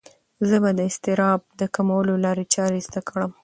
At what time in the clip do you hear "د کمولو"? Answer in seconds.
1.59-2.13